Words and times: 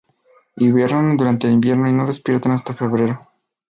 Hibernan 0.55 1.15
durante 1.15 1.45
el 1.45 1.53
invierno 1.53 1.87
y 1.87 1.93
no 1.93 2.07
despiertan 2.07 2.53
hasta 2.53 2.73
febrero. 2.73 3.21